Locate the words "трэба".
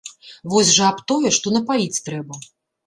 2.09-2.45